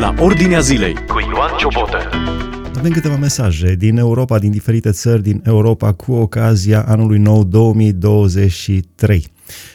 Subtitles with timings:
[0.00, 1.96] la Ordinea Zilei cu Ioan Ciobotă.
[2.78, 9.26] Avem câteva mesaje din Europa, din diferite țări din Europa cu ocazia anului nou 2023.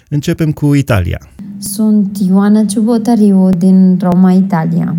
[0.09, 1.19] Începem cu Italia.
[1.57, 4.96] Sunt Ioana Ciubotariu din Roma, Italia.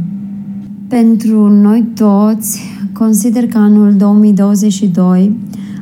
[0.88, 2.60] Pentru noi toți,
[2.92, 5.36] consider că anul 2022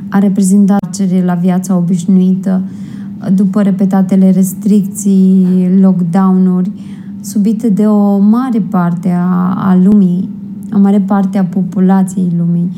[0.09, 2.61] a reprezentat cere la viața obișnuită
[3.33, 6.71] după repetatele restricții, lockdown-uri,
[7.25, 10.29] subite de o mare parte a, a lumii,
[10.73, 12.71] o mare parte a populației lumii.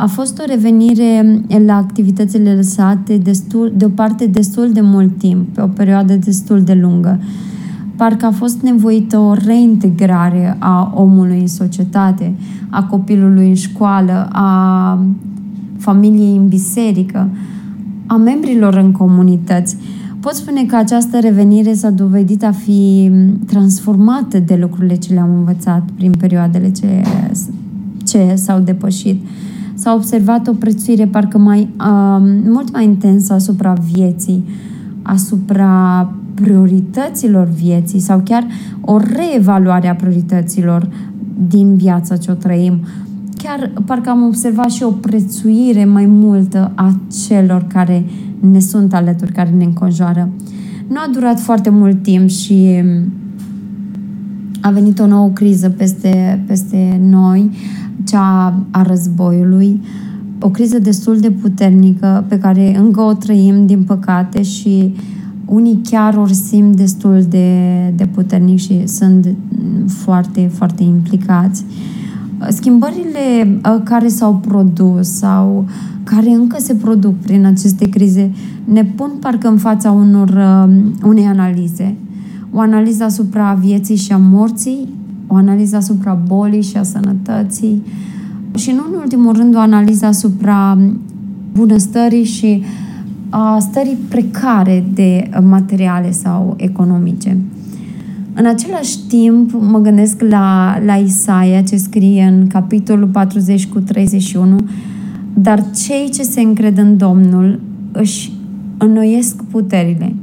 [0.00, 5.54] A fost o revenire la activitățile lăsate destul, de o parte destul de mult timp,
[5.54, 7.20] pe o perioadă destul de lungă.
[7.96, 12.34] Parcă a fost nevoită o reintegrare a omului în societate,
[12.68, 14.98] a copilului în școală, a
[15.78, 17.28] familiei în biserică,
[18.06, 19.76] a membrilor în comunități.
[20.20, 23.10] Pot spune că această revenire s-a dovedit a fi
[23.46, 27.02] transformată de lucrurile ce le-am învățat prin perioadele ce,
[28.04, 29.24] ce s-au depășit.
[29.74, 34.44] S-a observat o prețuire parcă mai, uh, mult mai intensă asupra vieții,
[35.02, 38.46] asupra priorităților vieții sau chiar
[38.80, 40.88] o reevaluare a priorităților
[41.48, 42.80] din viața ce o trăim.
[43.42, 46.96] Chiar parcă am observat și o prețuire mai multă a
[47.26, 48.04] celor care
[48.40, 50.28] ne sunt alături, care ne înconjoară.
[50.88, 52.82] Nu a durat foarte mult timp și
[54.60, 57.50] a venit o nouă criză peste, peste noi,
[58.06, 59.80] cea a războiului,
[60.40, 64.94] o criză destul de puternică pe care încă o trăim, din păcate, și
[65.44, 67.58] unii chiar o simt destul de,
[67.96, 69.34] de puternic și sunt
[69.86, 71.64] foarte, foarte implicați.
[72.48, 75.64] Schimbările uh, care s-au produs sau
[76.04, 78.32] care încă se produc prin aceste crize
[78.64, 80.72] ne pun parcă în fața unor, uh,
[81.04, 81.96] unei analize.
[82.52, 84.88] O analiză asupra vieții și a morții,
[85.26, 87.82] o analiză asupra bolii și a sănătății
[88.56, 90.78] și nu în ultimul rând o analiză asupra
[91.52, 92.62] bunăstării și
[93.28, 97.36] a stării precare de materiale sau economice.
[98.40, 104.56] În același timp, mă gândesc la, la Isaia, ce scrie în capitolul 40 cu 31,
[105.34, 107.60] dar cei ce se încred în Domnul
[107.92, 108.32] își
[108.78, 110.14] înnoiesc puterile.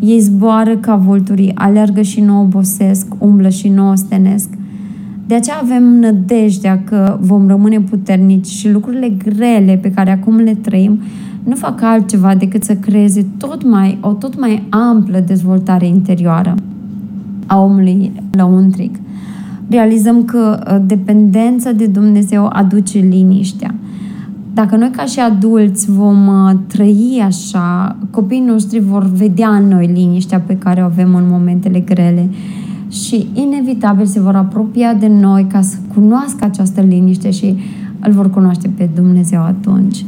[0.00, 4.48] Ei zboară ca vulturii, alergă și nu obosesc, umblă și nu ostenesc.
[5.26, 10.54] De aceea avem nădejdea că vom rămâne puternici și lucrurile grele pe care acum le
[10.54, 11.00] trăim
[11.44, 16.54] nu fac altceva decât să creeze tot mai, o tot mai amplă dezvoltare interioară
[17.46, 18.94] a omului lăuntric.
[19.68, 23.74] Realizăm că uh, dependența de Dumnezeu aduce liniștea.
[24.54, 29.90] Dacă noi ca și adulți vom uh, trăi așa, copiii noștri vor vedea în noi
[29.94, 32.30] liniștea pe care o avem în momentele grele
[32.90, 37.56] și inevitabil se vor apropia de noi ca să cunoască această liniște și
[38.00, 40.04] îl vor cunoaște pe Dumnezeu atunci.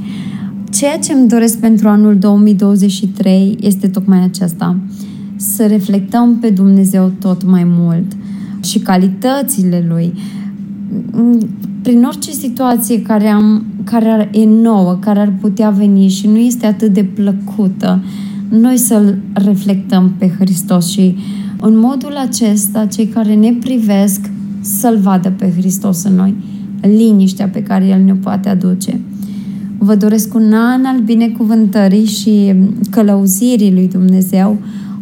[0.71, 4.77] Ceea ce îmi doresc pentru anul 2023 este tocmai acesta.
[5.41, 8.17] Să reflectăm pe Dumnezeu tot mai mult
[8.65, 10.13] și calitățile Lui.
[11.83, 16.67] Prin orice situație care, am, care e nouă, care ar putea veni și nu este
[16.67, 18.03] atât de plăcută,
[18.49, 21.17] noi să-L reflectăm pe Hristos și
[21.61, 26.35] în modul acesta, cei care ne privesc să-L vadă pe Hristos în noi,
[26.81, 29.01] liniștea pe care El ne poate aduce.
[29.79, 32.55] Vă doresc un an al binecuvântării și
[32.91, 34.59] călăuzirii lui Dumnezeu,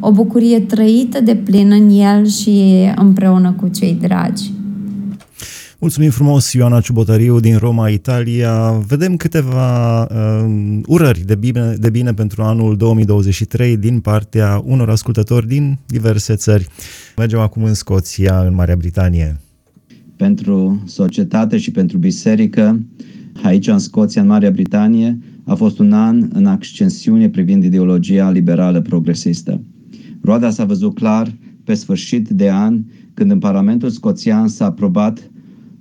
[0.08, 4.50] o bucurie trăită de plin în El și împreună cu cei dragi.
[5.78, 8.70] Mulțumim frumos, Ioana Ciubotariu din Roma, Italia.
[8.70, 15.46] Vedem câteva uh, urări de bine, de bine pentru anul 2023 din partea unor ascultători
[15.46, 16.68] din diverse țări.
[17.16, 19.40] Mergem acum în Scoția, în Marea Britanie.
[20.16, 22.80] Pentru societate și pentru biserică,
[23.42, 28.80] aici în Scoția, în Marea Britanie, a fost un an în ascensiune privind ideologia liberală
[28.80, 29.60] progresistă.
[30.26, 35.30] Roada s-a văzut clar pe sfârșit de an, când în Parlamentul Scoțian s-a aprobat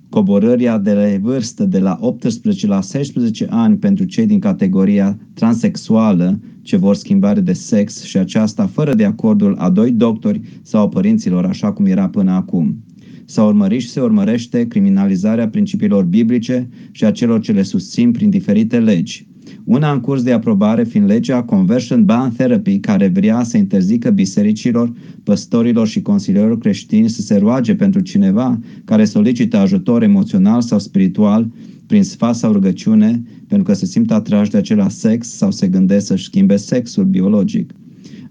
[0.09, 6.77] coborârea de vârstă de la 18 la 16 ani pentru cei din categoria transexuală ce
[6.77, 11.45] vor schimbare de sex și aceasta fără de acordul a doi doctori sau a părinților,
[11.45, 12.83] așa cum era până acum.
[13.25, 18.29] S-a urmărit și se urmărește criminalizarea principiilor biblice și a celor ce le susțin prin
[18.29, 19.27] diferite legi.
[19.63, 24.93] Una în curs de aprobare fiind legea Conversion Ban Therapy, care vrea să interzică bisericilor,
[25.23, 31.49] păstorilor și consilierilor creștini să se roage pentru cineva care solicită ajutor emoțional sau spiritual
[31.87, 36.05] prin sfat sau rugăciune, pentru că se simt atrași de acela sex sau se gândesc
[36.05, 37.73] să-și schimbe sexul biologic.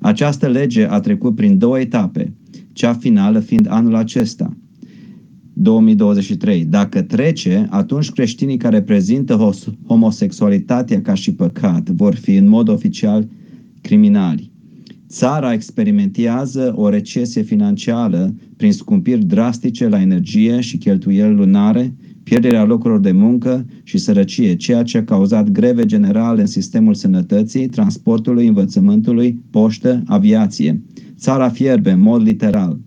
[0.00, 2.32] Această lege a trecut prin două etape,
[2.72, 4.56] cea finală fiind anul acesta–
[5.54, 6.64] 2023.
[6.64, 9.50] Dacă trece, atunci creștinii care prezintă
[9.86, 13.28] homosexualitatea ca și păcat vor fi în mod oficial
[13.80, 14.52] criminali.
[15.08, 23.00] Țara experimentează o recesie financiară prin scumpiri drastice la energie și cheltuieli lunare, pierderea locurilor
[23.00, 29.40] de muncă și sărăcie, ceea ce a cauzat greve generale în sistemul sănătății, transportului, învățământului,
[29.50, 30.82] poștă, aviație.
[31.16, 32.78] Țara fierbe, în mod literal.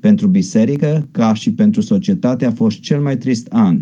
[0.00, 3.80] Pentru biserică, ca și pentru societate, a fost cel mai trist an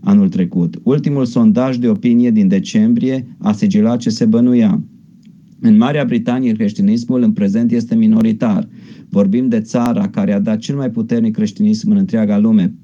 [0.00, 0.80] anul trecut.
[0.82, 4.82] Ultimul sondaj de opinie din decembrie a sigilat ce se bănuia.
[5.60, 8.68] În Marea Britanie, creștinismul în prezent este minoritar.
[9.08, 12.74] Vorbim de țara care a dat cel mai puternic creștinism în întreaga lume,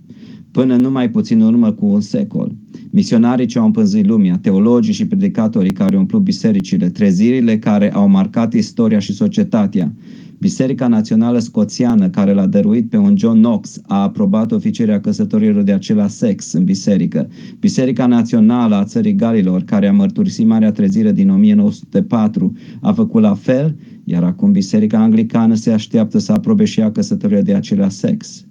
[0.56, 2.55] până nu mai puțin în urmă cu un secol.
[2.91, 8.08] Misionarii ce au împânzit lumea, teologii și predicatorii care au umplut bisericile, trezirile care au
[8.08, 9.93] marcat istoria și societatea,
[10.38, 15.73] Biserica Națională Scoțiană, care l-a dăruit pe un John Knox, a aprobat oficierea căsătorilor de
[15.73, 17.29] același sex în biserică.
[17.61, 23.35] Biserica Națională a Țării Galilor, care a mărturisit Marea Trezire din 1904, a făcut la
[23.35, 28.45] fel, iar acum Biserica Anglicană se așteaptă să aprobe și ea căsătoria de același sex.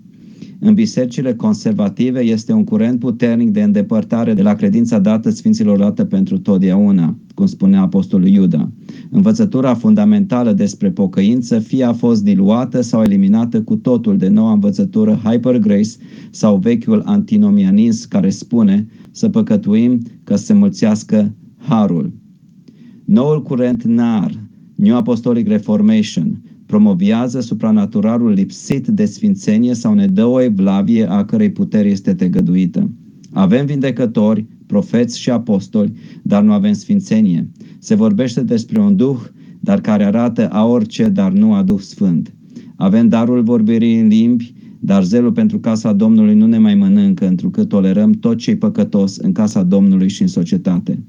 [0.66, 6.06] În bisericile conservative este un curent puternic de îndepărtare de la credința dată Sfinților dată
[6.06, 8.72] pentru totdeauna, cum spunea Apostolul Iuda.
[9.10, 15.20] Învățătura fundamentală despre pocăință fie a fost diluată sau eliminată cu totul de noua învățătură
[15.24, 15.90] Hyper Grace
[16.30, 22.14] sau vechiul antinomianism care spune să păcătuim ca să se mulțească harul.
[23.04, 24.32] Noul curent NAR,
[24.76, 31.52] New Apostolic Reformation, promoviază supranaturalul lipsit de sfințenie sau ne dă o evlavie a cărei
[31.52, 32.90] putere este tegăduită.
[33.32, 37.50] Avem vindecători, profeți și apostoli, dar nu avem sfințenie.
[37.80, 39.18] Se vorbește despre un duh,
[39.60, 42.34] dar care arată a orice, dar nu a Duh Sfânt.
[42.76, 47.68] Avem darul vorbirii în limbi, dar zelul pentru casa Domnului nu ne mai mănâncă, întrucât
[47.68, 51.04] tolerăm tot ce-i păcătos în casa Domnului și în societate.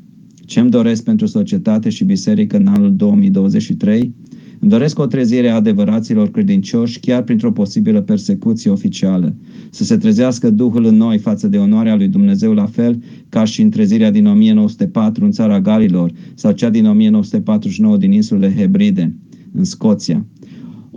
[0.44, 4.14] Ce-mi doresc pentru societate și biserică în anul 2023?
[4.58, 9.34] Îmi doresc o trezire a adevăraților credincioși chiar printr-o posibilă persecuție oficială.
[9.70, 13.62] Să se trezească Duhul în noi față de onoarea lui Dumnezeu la fel ca și
[13.62, 19.14] în trezirea din 1904 în țara Galilor sau cea din 1949 din insulele Hebride,
[19.52, 20.26] în Scoția.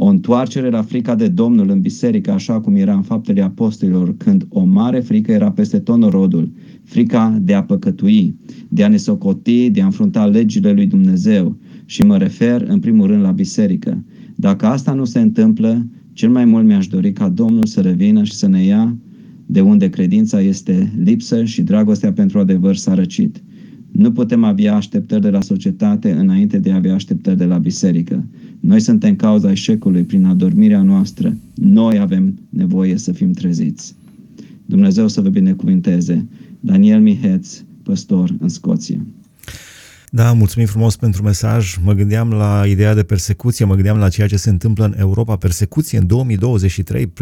[0.02, 4.46] O întoarcere la frica de Domnul în biserică, așa cum era în faptele apostolilor, când
[4.50, 6.52] o mare frică era peste tot norodul,
[6.84, 8.36] frica de a păcătui,
[8.70, 11.58] de a ne socoti, de a înfrunta legile lui Dumnezeu,
[11.90, 14.04] și mă refer în primul rând la biserică.
[14.36, 18.34] Dacă asta nu se întâmplă, cel mai mult mi-aș dori ca Domnul să revină și
[18.34, 18.98] să ne ia
[19.46, 23.42] de unde credința este lipsă și dragostea pentru adevăr s-a răcit.
[23.92, 28.26] Nu putem avea așteptări de la societate înainte de a avea așteptări de la biserică.
[28.60, 31.38] Noi suntem cauza eșecului prin adormirea noastră.
[31.56, 33.96] Noi avem nevoie să fim treziți.
[34.66, 36.28] Dumnezeu să vă binecuvinteze.
[36.60, 39.00] Daniel Miheț, păstor în Scoția.
[40.12, 41.78] Da, mulțumim frumos pentru mesaj.
[41.84, 45.36] Mă gândeam la ideea de persecuție, mă gândeam la ceea ce se întâmplă în Europa.
[45.36, 47.14] Persecuție în 2023.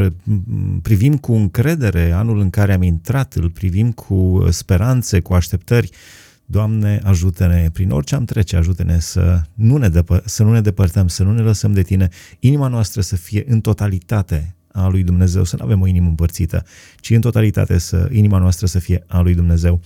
[0.82, 5.90] Privim cu încredere anul în care am intrat, îl privim cu speranțe, cu așteptări.
[6.46, 11.08] Doamne, ajută-ne prin orice am trece, ajută-ne să nu ne, depă- să nu ne depărtăm,
[11.08, 15.44] să nu ne lăsăm de Tine, inima noastră să fie în totalitate a lui Dumnezeu,
[15.44, 16.66] să nu avem o inimă împărțită,
[17.00, 19.82] ci în totalitate să inima noastră să fie a lui Dumnezeu.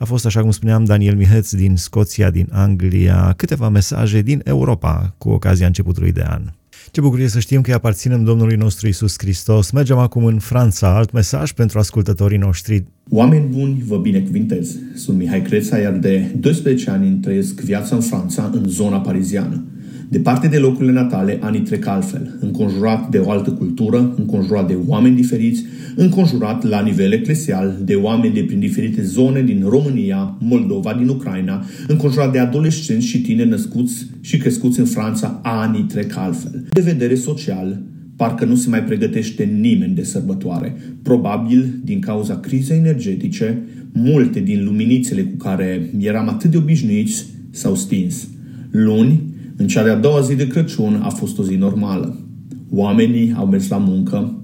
[0.00, 5.14] A fost, așa cum spuneam, Daniel Miheț din Scoția, din Anglia, câteva mesaje din Europa
[5.18, 6.42] cu ocazia începutului de an.
[6.90, 9.70] Ce bucurie să știm că îi aparținem Domnului nostru Isus Hristos.
[9.70, 10.96] Mergem acum în Franța.
[10.96, 12.84] Alt mesaj pentru ascultătorii noștri.
[13.10, 14.76] Oameni buni, vă binecuvintez.
[14.94, 19.64] Sunt Mihai Creța, iar de 12 ani trăiesc viața în Franța, în zona pariziană.
[20.10, 25.16] Departe de locurile natale, anii trec altfel, înconjurat de o altă cultură, înconjurat de oameni
[25.16, 25.64] diferiți,
[25.96, 31.64] înconjurat la nivel eclesial de oameni de prin diferite zone din România, Moldova, din Ucraina,
[31.86, 36.66] înconjurat de adolescenți și tineri născuți și crescuți în Franța, anii trec altfel.
[36.70, 37.82] De vedere social,
[38.16, 40.76] parcă nu se mai pregătește nimeni de sărbătoare.
[41.02, 43.62] Probabil, din cauza crizei energetice,
[43.92, 48.28] multe din luminițele cu care eram atât de obișnuiți s-au stins.
[48.70, 49.22] Luni,
[49.60, 52.16] în cea de-a doua zi de Crăciun a fost o zi normală.
[52.70, 54.42] Oamenii au mers la muncă.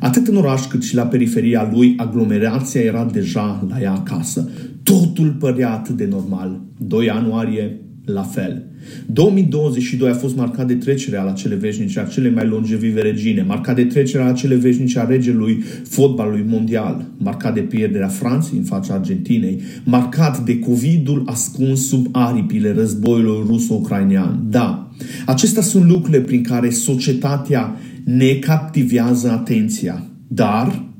[0.00, 4.48] Atât în oraș cât și la periferia lui, aglomerația era deja la ea acasă.
[4.82, 6.60] Totul părea atât de normal.
[6.78, 8.66] 2 ianuarie, la fel.
[9.06, 13.74] 2022 a fost marcat de trecerea la cele veșnice a cele mai longevive regine, marcat
[13.76, 18.94] de trecerea la cele veșnice a regelui fotbalului mondial, marcat de pierderea Franței în fața
[18.94, 24.46] Argentinei, marcat de COVID-ul ascuns sub aripile războiului ruso-ucrainean.
[24.50, 24.90] Da,
[25.26, 30.92] acestea sunt lucrurile prin care societatea ne captivează atenția, dar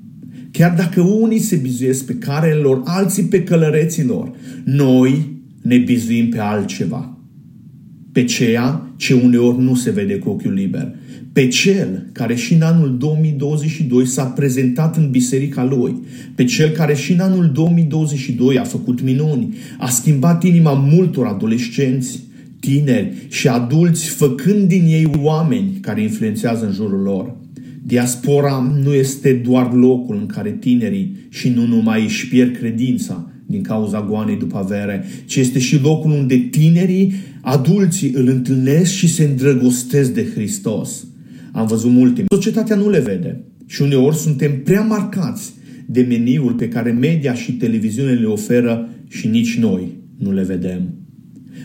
[0.59, 4.31] Chiar dacă unii se bizuiesc pe carele lor, alții pe călăreților,
[4.65, 7.14] noi ne bizuim pe altceva.
[8.15, 10.95] Pe ceea ce uneori nu se vede cu ochiul liber.
[11.33, 15.95] Pe cel care și în anul 2022 s-a prezentat în biserica lui.
[16.35, 19.55] Pe cel care și în anul 2022 a făcut minuni.
[19.79, 22.23] A schimbat inima multor adolescenți,
[22.61, 27.37] tineri și adulți, făcând din ei oameni care influențează în jurul lor.
[27.87, 33.63] Diaspora nu este doar locul în care tinerii și nu numai își pierd credința din
[33.63, 37.13] cauza goanei după avere, ci este și locul unde tinerii,
[37.45, 41.07] adulții îl întâlnesc și se îndrăgostesc de Hristos.
[41.53, 42.25] Am văzut multe.
[42.29, 45.53] Societatea nu le vede și uneori suntem prea marcați
[45.87, 50.95] de meniul pe care media și televiziunile le oferă și nici noi nu le vedem.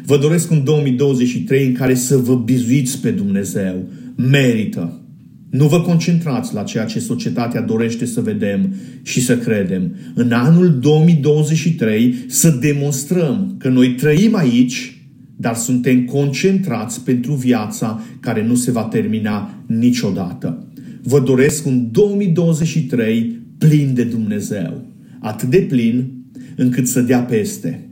[0.05, 3.87] Vă doresc un 2023 în care să vă bizuiți pe Dumnezeu.
[4.15, 5.01] Merită.
[5.49, 9.95] Nu vă concentrați la ceea ce societatea dorește să vedem și să credem.
[10.13, 14.98] În anul 2023 să demonstrăm că noi trăim aici,
[15.41, 20.67] dar suntem concentrați pentru viața care nu se va termina niciodată.
[21.03, 24.81] Vă doresc un 2023 plin de Dumnezeu.
[25.19, 26.11] Atât de plin
[26.55, 27.89] încât să dea peste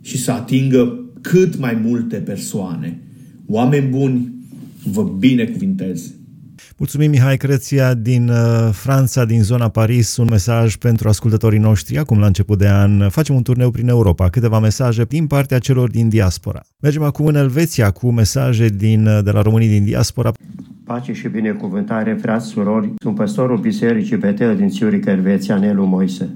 [0.00, 3.00] și să atingă cât mai multe persoane.
[3.46, 4.32] Oameni buni,
[4.84, 6.14] vă binecuvintez!
[6.76, 11.98] Mulțumim Mihai Creția din uh, Franța, din zona Paris, un mesaj pentru ascultătorii noștri.
[11.98, 15.90] Acum la început de an facem un turneu prin Europa, câteva mesaje din partea celor
[15.90, 16.60] din diaspora.
[16.82, 20.32] Mergem acum în Elveția cu mesaje din, uh, de la românii din diaspora.
[20.84, 26.28] Pace și binecuvântare, frați, surori, sunt păstorul Bisericii Betel din Țiuric, Elveția, Nelu Moise.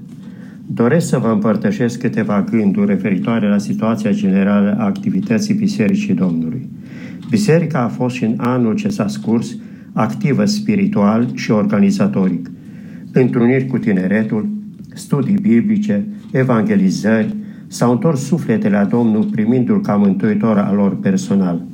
[0.65, 6.69] Doresc să vă împărtășesc câteva gânduri referitoare la situația generală a activității Bisericii Domnului.
[7.29, 9.55] Biserica a fost și în anul ce s-a scurs
[9.93, 12.51] activă spiritual și organizatoric.
[13.11, 14.49] Întruniri cu tineretul,
[14.93, 17.35] studii biblice, evangelizări,
[17.67, 21.65] s-au întors sufletele la Domnul primindu-L ca mântuitor al lor personal,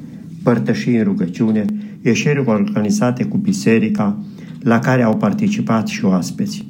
[0.43, 1.65] părtășii în rugăciune,
[2.01, 4.17] ieșiri organizate cu biserica,
[4.59, 6.65] la care au participat și oaspeți.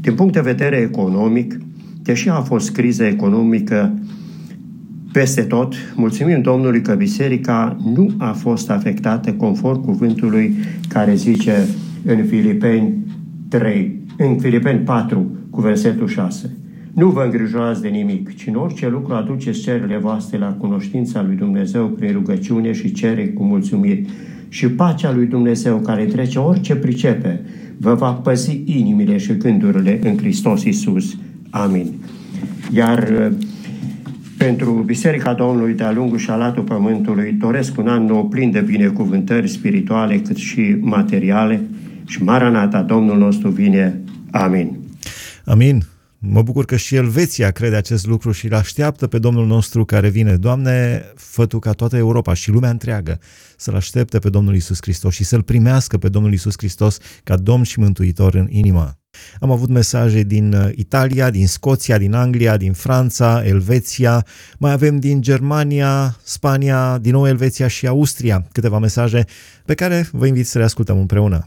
[0.00, 1.58] Din punct de vedere economic,
[2.02, 3.94] deși a fost criză economică
[5.12, 10.54] peste tot, mulțumim Domnului că biserica nu a fost afectată conform cuvântului
[10.88, 11.66] care zice
[12.04, 12.94] în Filipeni
[13.48, 16.50] 3, în Filipeni 4 cu versetul 6.
[16.92, 21.36] Nu vă îngrijorați de nimic, ci în orice lucru aduceți cererile voastre la cunoștința lui
[21.36, 24.04] Dumnezeu prin rugăciune și cere cu mulțumiri.
[24.48, 27.40] Și pacea lui Dumnezeu care trece orice pricepe,
[27.76, 31.16] vă va păzi inimile și gândurile în Hristos Isus.
[31.50, 31.92] Amin.
[32.74, 33.32] Iar
[34.44, 39.48] pentru Biserica Domnului de-a lungul și alatul pământului doresc un an nou plin de binecuvântări
[39.48, 41.62] spirituale cât și materiale
[42.06, 44.00] și Maranata Domnul nostru vine.
[44.30, 44.78] Amin.
[45.44, 45.82] Amin.
[46.18, 50.08] Mă bucur că și Elveția crede acest lucru și îl așteaptă pe Domnul nostru care
[50.08, 50.36] vine.
[50.36, 53.18] Doamne, fă Tu ca toată Europa și lumea întreagă
[53.56, 57.62] să-L aștepte pe Domnul Isus Hristos și să-L primească pe Domnul Isus Hristos ca Domn
[57.62, 58.99] și Mântuitor în inimă.
[59.40, 64.24] Am avut mesaje din uh, Italia, din Scoția, din Anglia, din Franța, Elveția,
[64.58, 68.44] mai avem din Germania, Spania, din nou Elveția și Austria.
[68.52, 69.24] Câteva mesaje
[69.64, 71.46] pe care vă invit să le ascultăm împreună.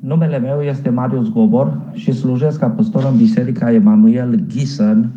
[0.00, 5.10] Numele meu este Marius Gobor și slujesc ca păstor în Biserica Emanuel Gießen,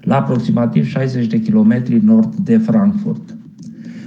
[0.00, 3.36] la aproximativ 60 de kilometri nord de Frankfurt.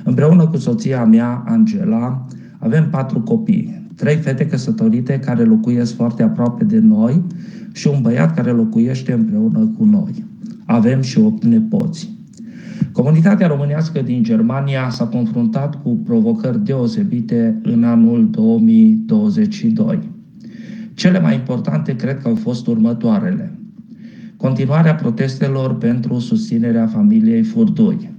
[0.03, 2.25] Împreună cu soția mea, Angela,
[2.59, 7.23] avem patru copii, trei fete căsătorite care locuiesc foarte aproape de noi
[7.73, 10.23] și un băiat care locuiește împreună cu noi.
[10.65, 12.15] Avem și opt nepoți.
[12.91, 19.99] Comunitatea românească din Germania s-a confruntat cu provocări deosebite în anul 2022.
[20.93, 23.59] Cele mai importante cred că au fost următoarele.
[24.37, 28.09] Continuarea protestelor pentru susținerea familiei Furdui,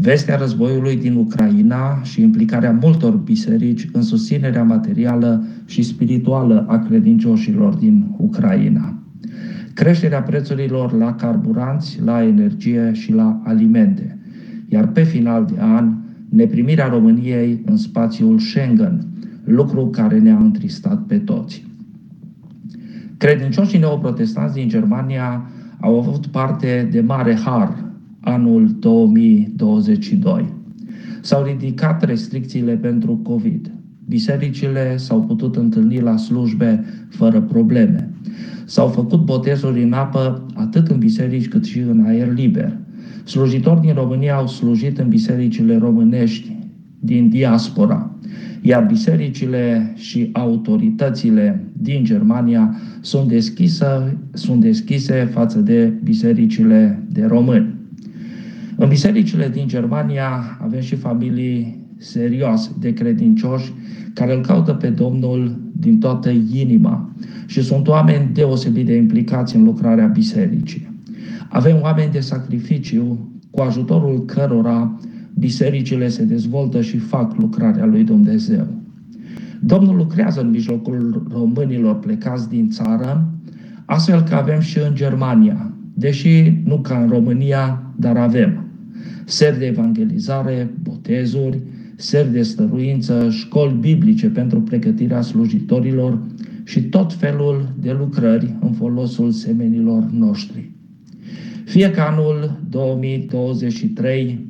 [0.00, 7.74] vestea războiului din Ucraina și implicarea multor biserici în susținerea materială și spirituală a credincioșilor
[7.74, 8.94] din Ucraina.
[9.74, 14.18] Creșterea prețurilor la carburanți, la energie și la alimente.
[14.68, 15.94] Iar pe final de an,
[16.28, 19.06] neprimirea României în spațiul Schengen,
[19.44, 21.66] lucru care ne-a întristat pe toți.
[23.16, 25.50] Credincioșii neoprotestanți din Germania
[25.80, 27.87] au avut parte de mare har
[28.28, 30.52] anul 2022.
[31.20, 33.70] S-au ridicat restricțiile pentru COVID.
[34.08, 38.10] Bisericile s-au putut întâlni la slujbe fără probleme.
[38.64, 42.76] S-au făcut botezuri în apă atât în biserici cât și în aer liber.
[43.24, 46.56] Slujitori din România au slujit în bisericile românești
[46.98, 48.10] din diaspora,
[48.62, 57.76] iar bisericile și autoritățile din Germania sunt deschise, sunt deschise față de bisericile de români.
[58.80, 63.72] În bisericile din Germania avem și familii serioase de credincioși
[64.14, 67.12] care îl caută pe Domnul din toată inima
[67.46, 71.00] și sunt oameni deosebit de implicați în lucrarea bisericii.
[71.48, 74.98] Avem oameni de sacrificiu cu ajutorul cărora
[75.38, 78.66] bisericile se dezvoltă și fac lucrarea lui Dumnezeu.
[79.60, 83.32] Domnul lucrează în mijlocul românilor plecați din țară,
[83.84, 88.67] astfel că avem și în Germania, deși nu ca în România, dar avem
[89.28, 91.60] seri de evangelizare, botezuri,
[91.96, 96.20] seri de stăruință, școli biblice pentru pregătirea slujitorilor
[96.64, 100.70] și tot felul de lucrări în folosul semenilor noștri.
[101.64, 104.46] Fie ca anul 2023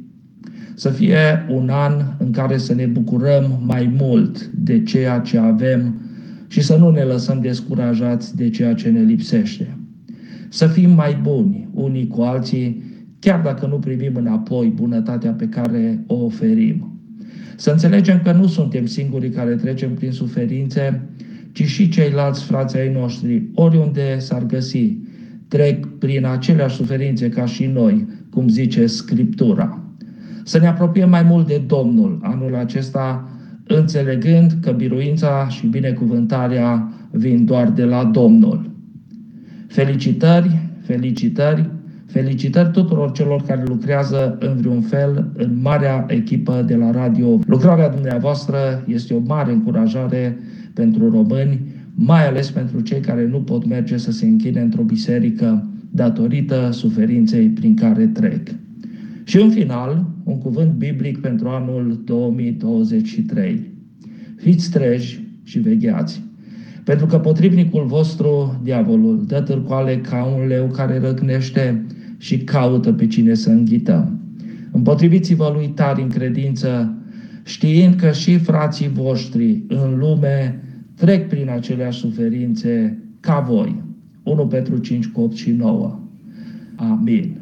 [0.74, 6.00] să fie un an în care să ne bucurăm mai mult de ceea ce avem
[6.46, 9.78] și să nu ne lăsăm descurajați de ceea ce ne lipsește.
[10.48, 12.87] Să fim mai buni unii cu alții,
[13.18, 16.92] chiar dacă nu primim înapoi bunătatea pe care o oferim.
[17.56, 21.08] Să înțelegem că nu suntem singurii care trecem prin suferințe,
[21.52, 24.96] ci și ceilalți frații ai noștri, oriunde s-ar găsi,
[25.48, 29.82] trec prin aceleași suferințe ca și noi, cum zice Scriptura.
[30.44, 33.28] Să ne apropiem mai mult de Domnul anul acesta,
[33.66, 38.70] înțelegând că biruința și binecuvântarea vin doar de la Domnul.
[39.66, 41.70] Felicitări, felicitări
[42.08, 47.38] Felicitări tuturor celor care lucrează în vreun fel în marea echipă de la radio.
[47.46, 50.38] Lucrarea dumneavoastră este o mare încurajare
[50.74, 51.60] pentru români,
[51.94, 57.48] mai ales pentru cei care nu pot merge să se închine într-o biserică datorită suferinței
[57.48, 58.48] prin care trec.
[59.24, 63.60] Și în final, un cuvânt biblic pentru anul 2023.
[64.36, 66.22] Fiți treji și vegheați,
[66.84, 71.84] pentru că potrivnicul vostru, diavolul, dă târcoale ca un leu care răgnește
[72.18, 74.12] și caută pe cine să înghită.
[74.72, 76.94] Împotriviți-vă lui tari în credință,
[77.44, 80.62] știind că și frații voștri în lume
[80.94, 83.82] trec prin aceleași suferințe ca voi.
[84.22, 86.00] 1 Petru 5 cu 8 și 9.
[86.76, 87.40] Amin.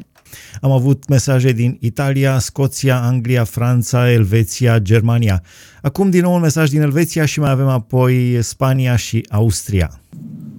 [0.61, 5.43] Am avut mesaje din Italia, Scoția, Anglia, Franța, Elveția, Germania.
[5.81, 10.01] Acum din nou un mesaj din Elveția și mai avem apoi Spania și Austria.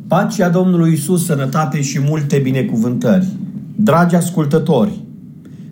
[0.09, 3.27] Pacea Domnului Isus, sănătate și multe binecuvântări.
[3.81, 5.05] Dragi ascultători,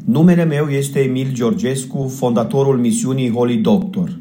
[0.05, 4.19] numele meu este Emil Georgescu, fondatorul misiunii Holy Doctor.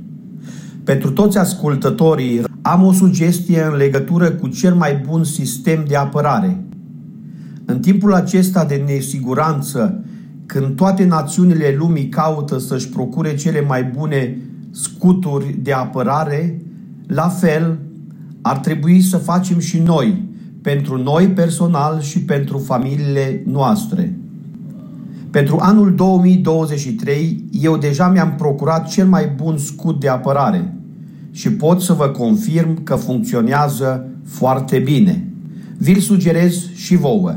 [0.84, 6.64] Pentru toți ascultătorii am o sugestie în legătură cu cel mai bun sistem de apărare.
[7.66, 10.04] În timpul acesta de nesiguranță,
[10.46, 14.38] când toate națiunile lumii caută să-și procure cele mai bune
[14.72, 16.62] scuturi de apărare,
[17.08, 17.80] la fel
[18.42, 20.22] ar trebui să facem și noi–
[20.66, 24.18] pentru noi personal și pentru familiile noastre.
[25.32, 30.74] Pentru anul 2023, eu deja mi-am procurat cel mai bun scut de apărare
[31.32, 35.28] și pot să vă confirm că funcționează foarte bine.
[35.78, 37.36] Vi-l sugerez și vouă.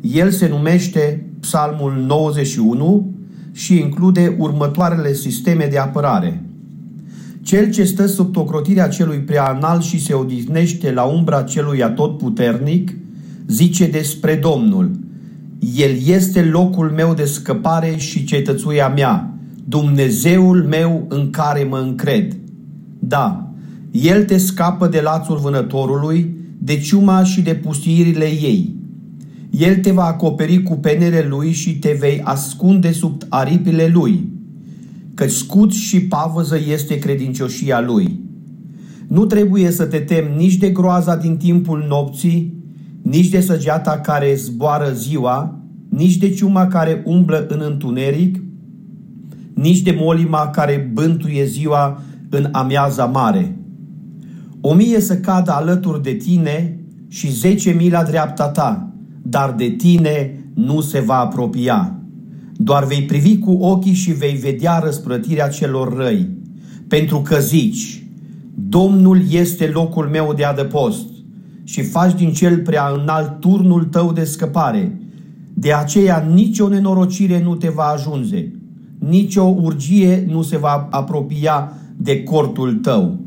[0.00, 3.10] El se numește Psalmul 91
[3.52, 6.42] și include următoarele sisteme de apărare–
[7.48, 12.94] cel ce stă sub tocrotirea celui preanal și se odihnește la umbra celui atotputernic,
[13.46, 14.90] zice despre Domnul,
[15.76, 19.34] El este locul meu de scăpare și cetățuia mea,
[19.64, 22.36] Dumnezeul meu în care mă încred.
[22.98, 23.52] Da,
[23.90, 28.74] El te scapă de lațul vânătorului, de ciuma și de pustiirile ei.
[29.50, 34.36] El te va acoperi cu penele Lui și te vei ascunde sub aripile Lui
[35.18, 38.20] că scut și pavăză este credincioșia lui.
[39.08, 42.54] Nu trebuie să te temi nici de groaza din timpul nopții,
[43.02, 48.42] nici de săgeata care zboară ziua, nici de ciuma care umblă în întuneric,
[49.54, 53.56] nici de molima care bântuie ziua în amiaza mare.
[54.60, 59.68] O mie să cadă alături de tine și zece mii la dreapta ta, dar de
[59.68, 61.97] tine nu se va apropia.
[62.60, 66.28] Doar vei privi cu ochii și vei vedea răsplătirea celor răi,
[66.88, 68.02] pentru că zici,
[68.54, 71.06] Domnul este locul meu de adăpost
[71.64, 75.00] și faci din cel prea înalt turnul tău de scăpare.
[75.54, 78.48] De aceea nicio nenorocire nu te va ajunge,
[78.98, 83.20] nicio urgie nu se va apropia de cortul tău.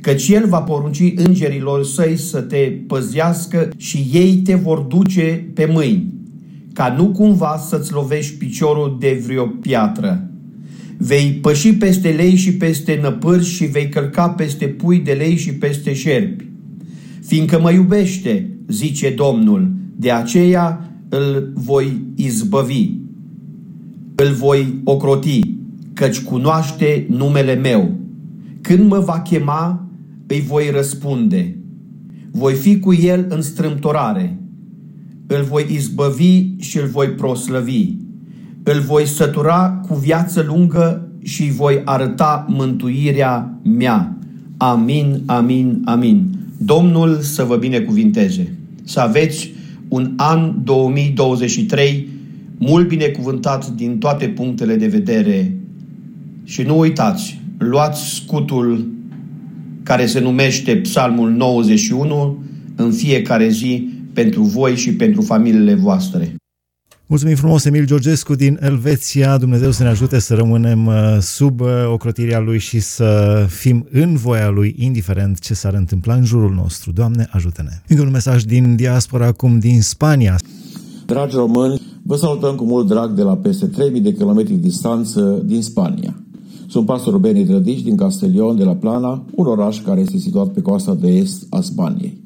[0.00, 5.70] Căci El va porunci îngerilor săi să te păzească și ei te vor duce pe
[5.72, 6.14] mâini
[6.76, 10.30] ca nu cumva să-ți lovești piciorul de vreo piatră.
[10.96, 15.54] Vei păși peste lei și peste năpârși și vei călca peste pui de lei și
[15.54, 16.44] peste șerpi.
[17.26, 22.90] Fiindcă mă iubește, zice Domnul, de aceea îl voi izbăvi,
[24.14, 25.40] îl voi ocroti,
[25.92, 27.94] căci cunoaște numele meu.
[28.60, 29.88] Când mă va chema,
[30.26, 31.56] îi voi răspunde.
[32.30, 34.38] Voi fi cu el în strâmtorare.
[35.26, 37.88] Îl voi izbăvi și îl voi proslăvi.
[38.62, 44.16] Îl voi sătura cu viață lungă și îi voi arăta mântuirea mea.
[44.56, 46.38] Amin, amin, amin.
[46.56, 48.52] Domnul să vă binecuvinteze.
[48.84, 49.50] Să aveți
[49.88, 52.08] un an 2023
[52.58, 55.56] mult binecuvântat din toate punctele de vedere.
[56.44, 58.88] Și nu uitați, luați scutul
[59.82, 62.38] care se numește Psalmul 91
[62.76, 66.34] în fiecare zi pentru voi și pentru familiile voastre.
[67.06, 69.38] Mulțumim frumos, Emil Georgescu din Elveția.
[69.38, 74.16] Dumnezeu să ne ajute să rămânem uh, sub uh, ocrotirea Lui și să fim în
[74.16, 76.92] voia Lui, indiferent ce s-ar întâmpla în jurul nostru.
[76.92, 77.70] Doamne, ajută-ne!
[77.88, 80.38] Încă un mesaj din diaspora, acum din Spania.
[81.06, 85.62] Dragi români, vă salutăm cu mult drag de la peste 3000 de kilometri distanță din
[85.62, 86.14] Spania.
[86.68, 90.60] Sunt pastorul Beni Drădici din Castellion de la Plana, un oraș care este situat pe
[90.60, 92.24] coasta de est a Spaniei.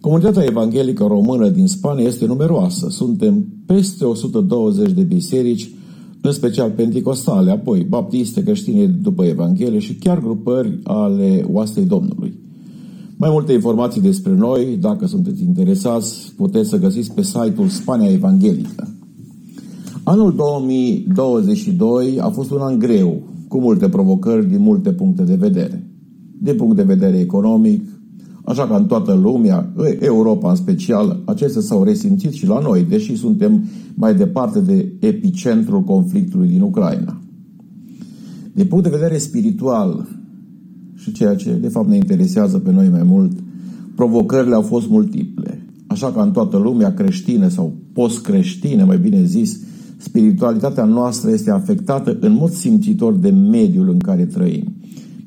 [0.00, 2.86] Comunitatea evanghelică română din Spania este numeroasă.
[2.90, 5.70] Suntem peste 120 de biserici,
[6.20, 12.38] în special penticostale, apoi baptiste, creștine după Evanghelie și chiar grupări ale oastei Domnului.
[13.16, 18.94] Mai multe informații despre noi, dacă sunteți interesați, puteți să găsiți pe site-ul Spania Evanghelică.
[20.02, 25.90] Anul 2022 a fost un an greu, cu multe provocări din multe puncte de vedere.
[26.38, 27.82] Din punct de vedere economic,
[28.50, 33.16] așa ca în toată lumea, Europa în special, acestea s-au resimțit și la noi, deși
[33.16, 37.20] suntem mai departe de epicentrul conflictului din Ucraina.
[38.52, 40.08] Din punct de vedere spiritual,
[40.96, 43.32] și ceea ce de fapt ne interesează pe noi mai mult,
[43.94, 45.66] provocările au fost multiple.
[45.86, 49.60] Așa ca în toată lumea creștină sau post-creștină, mai bine zis,
[49.96, 54.72] spiritualitatea noastră este afectată în mod simțitor de mediul în care trăim.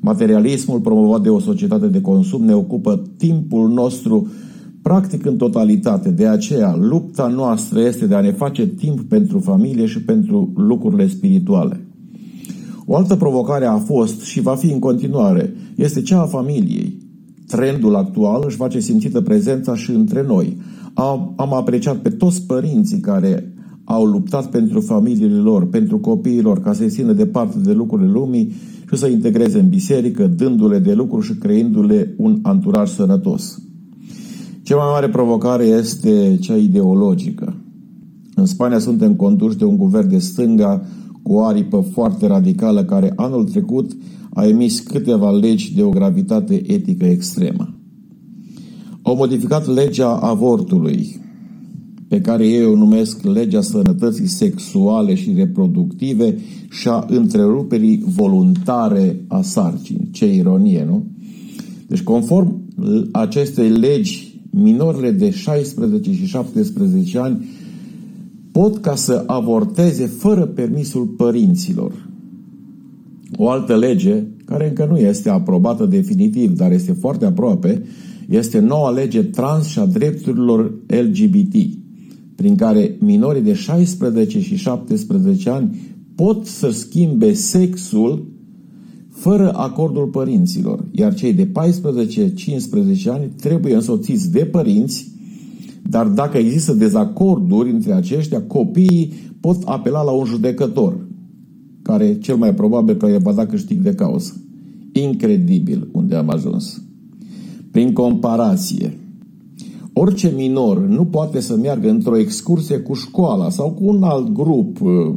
[0.04, 4.28] Materialismul promovat de o societate de consum ne ocupă timpul nostru
[4.82, 6.10] practic în totalitate.
[6.10, 11.08] De aceea, lupta noastră este de a ne face timp pentru familie și pentru lucrurile
[11.08, 11.86] spirituale.
[12.86, 16.98] O altă provocare a fost și va fi în continuare, este cea a familiei.
[17.46, 20.56] Trendul actual își face simțită prezența și între noi.
[20.94, 23.52] Am, am apreciat pe toți părinții care
[23.84, 28.52] au luptat pentru familiile lor, pentru copiilor, ca să-i țină departe de lucrurile lumii
[28.88, 33.58] și să integreze în biserică, dându-le de lucru și creându-le un anturaj sănătos.
[34.62, 37.56] Cea mai mare provocare este cea ideologică.
[38.34, 40.86] În Spania suntem conduși de un guvern de stânga
[41.22, 43.96] cu o aripă foarte radicală care anul trecut
[44.34, 47.74] a emis câteva legi de o gravitate etică extremă.
[49.02, 51.23] Au modificat legea avortului,
[52.08, 56.38] pe care ei o numesc legea sănătății sexuale și reproductive
[56.70, 60.08] și a întreruperii voluntare a sarcinii.
[60.12, 61.06] Ce ironie, nu?
[61.86, 62.62] Deci, conform
[63.12, 67.48] acestei legi, minorile de 16 și 17 ani
[68.52, 72.08] pot ca să avorteze fără permisul părinților.
[73.36, 77.82] O altă lege, care încă nu este aprobată definitiv, dar este foarte aproape,
[78.28, 81.54] este noua lege trans și a drepturilor LGBT
[82.34, 85.78] prin care minorii de 16 și 17 ani
[86.14, 88.26] pot să schimbe sexul
[89.10, 91.50] fără acordul părinților, iar cei de 14-15
[93.06, 95.12] ani trebuie însoțiți de părinți,
[95.82, 101.06] dar dacă există dezacorduri între aceștia, copiii pot apela la un judecător,
[101.82, 104.36] care cel mai probabil că va da câștig de cauză.
[104.92, 106.82] Incredibil unde am ajuns.
[107.70, 108.98] Prin comparație,
[109.96, 114.80] Orice minor nu poate să meargă într-o excursie cu școala sau cu un alt grup,
[114.80, 115.14] uh,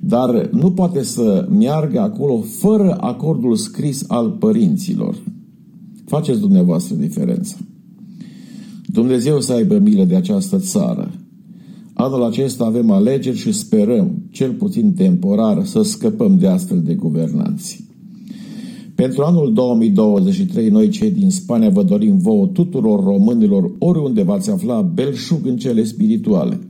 [0.00, 5.16] dar nu poate să meargă acolo fără acordul scris al părinților.
[6.04, 7.56] Faceți dumneavoastră diferența.
[8.86, 11.10] Dumnezeu să aibă milă de această țară.
[11.92, 17.87] Anul acesta avem alegeri și sperăm, cel puțin temporar, să scăpăm de astfel de guvernanți.
[19.02, 24.82] Pentru anul 2023, noi cei din Spania vă dorim vouă tuturor românilor, oriunde v-ați afla,
[24.82, 26.60] belșug în cele spirituale.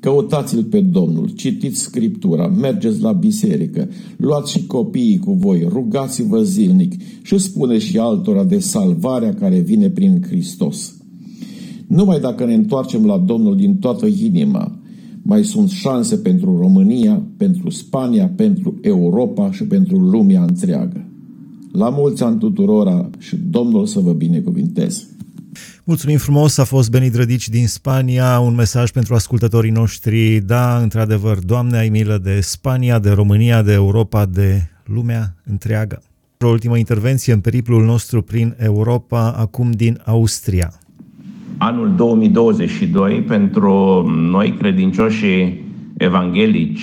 [0.00, 6.92] Căutați-L pe Domnul, citiți Scriptura, mergeți la biserică, luați și copiii cu voi, rugați-vă zilnic
[7.22, 10.96] și spuneți și altora de salvarea care vine prin Hristos.
[11.86, 14.78] Numai dacă ne întoarcem la Domnul din toată inima,
[15.26, 21.04] mai sunt șanse pentru România, pentru Spania, pentru Europa și pentru lumea întreagă.
[21.72, 25.08] La mulți ani tuturora și Domnul să vă binecuvinteze!
[25.84, 30.40] Mulțumim frumos, a fost Benit Drădici din Spania, un mesaj pentru ascultătorii noștri.
[30.46, 36.02] Da, într-adevăr, Doamne, ai milă de Spania, de România, de Europa, de lumea întreagă.
[36.40, 40.80] O ultimă intervenție în periplul nostru prin Europa, acum din Austria.
[41.58, 45.60] Anul 2022 pentru noi credincioși
[45.96, 46.82] evanghelici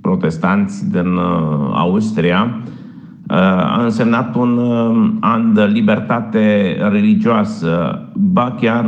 [0.00, 8.02] protestanți din uh, Austria uh, a însemnat un uh, an de libertate religioasă.
[8.14, 8.84] Ba chiar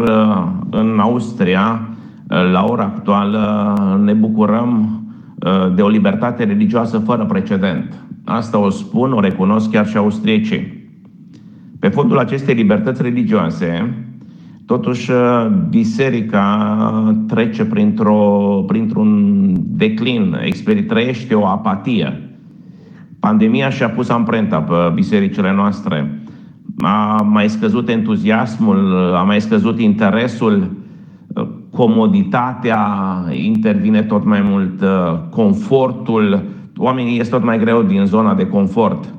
[0.70, 1.88] în Austria,
[2.53, 4.98] la ora actuală, ne bucurăm
[5.74, 7.94] de o libertate religioasă fără precedent.
[8.24, 10.88] Asta o spun, o recunosc chiar și austriecii.
[11.79, 13.94] Pe fondul acestei libertăți religioase,
[14.66, 15.11] totuși
[15.68, 16.68] biserica
[17.29, 20.37] trece printr-o, printr-un declin,
[20.87, 22.29] trăiește o apatie.
[23.20, 26.22] Pandemia și-a pus amprenta pe bisericile noastre.
[26.79, 30.70] A mai scăzut entuziasmul, a mai scăzut interesul,
[31.70, 32.87] comoditatea
[33.33, 34.85] intervine tot mai mult,
[35.31, 36.42] confortul,
[36.77, 39.14] oamenii ies tot mai greu din zona de confort.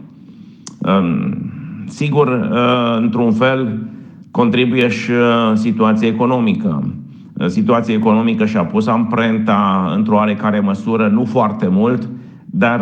[1.87, 3.79] Sigur, uh, într-un fel,
[4.35, 6.93] contribuie și uh, situația economică.
[7.33, 12.09] Uh, situația economică și-a pus amprenta într-o oarecare măsură, nu foarte mult,
[12.45, 12.81] dar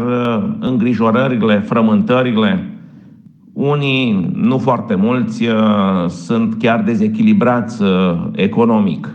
[0.60, 2.78] îngrijorările, frământările,
[3.54, 5.48] unii, nu foarte mulți,
[6.08, 7.84] sunt chiar dezechilibrați
[8.32, 9.10] economic.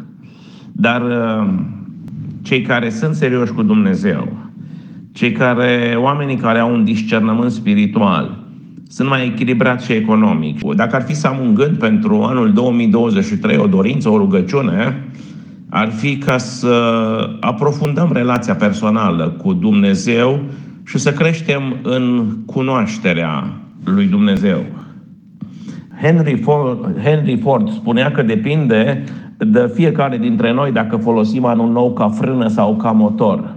[0.73, 1.03] Dar
[2.43, 4.29] cei care sunt serioși cu Dumnezeu,
[5.13, 8.38] cei care, oamenii care au un discernământ spiritual,
[8.89, 10.75] sunt mai echilibrați și economic.
[10.75, 15.05] Dacă ar fi să am un gând pentru anul 2023, o dorință, o rugăciune,
[15.69, 16.75] ar fi ca să
[17.41, 20.41] aprofundăm relația personală cu Dumnezeu
[20.85, 23.53] și să creștem în cunoașterea
[23.85, 24.59] lui Dumnezeu.
[26.03, 29.05] Henry Ford, Henry Ford spunea că depinde
[29.39, 33.55] de fiecare dintre noi dacă folosim anul nou ca frână sau ca motor.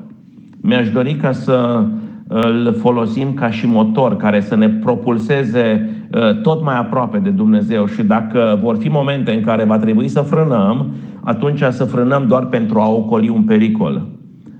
[0.62, 1.86] Mi-aș dori ca să
[2.34, 7.86] îl folosim ca și motor care să ne propulseze uh, tot mai aproape de Dumnezeu
[7.86, 10.88] și dacă vor fi momente în care va trebui să frânăm,
[11.24, 14.08] atunci să frânăm doar pentru a ocoli un pericol.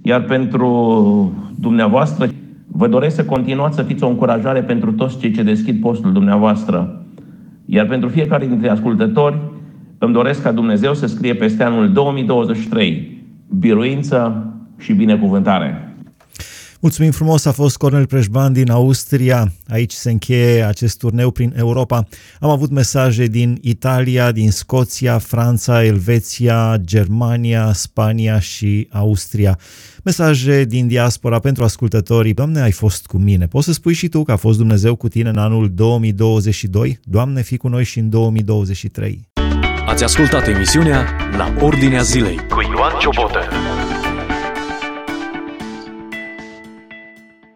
[0.02, 2.28] Iar pentru dumneavoastră,
[2.68, 7.04] vă doresc să continuați să fiți o încurajare pentru toți cei ce deschid postul dumneavoastră.
[7.66, 9.38] Iar pentru fiecare dintre ascultători,
[9.98, 13.24] îmi doresc ca Dumnezeu să scrie peste anul 2023
[13.60, 14.46] biruință
[14.78, 15.91] și binecuvântare.
[16.82, 19.54] Mulțumim frumos, a fost Cornel Preșban din Austria.
[19.68, 22.08] Aici se încheie acest turneu prin Europa.
[22.40, 29.60] Am avut mesaje din Italia, din Scoția, Franța, Elveția, Germania, Spania și Austria.
[30.04, 32.34] Mesaje din diaspora pentru ascultătorii.
[32.34, 33.48] Doamne, ai fost cu mine.
[33.48, 37.00] Poți să spui și tu că a fost Dumnezeu cu tine în anul 2022?
[37.04, 39.30] Doamne, fi cu noi și în 2023.
[39.86, 41.06] Ați ascultat emisiunea
[41.38, 43.40] La Ordinea Zilei cu Ioan Ciobotă.